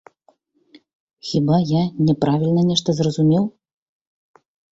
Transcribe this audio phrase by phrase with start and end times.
[1.31, 3.43] Хіба я не правільна нешта зразумеў?